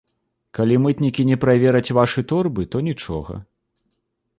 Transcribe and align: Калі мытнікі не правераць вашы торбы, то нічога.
Калі 0.59 0.75
мытнікі 0.85 1.21
не 1.29 1.37
правераць 1.45 1.95
вашы 2.01 2.21
торбы, 2.35 2.69
то 2.73 2.77
нічога. 2.93 3.33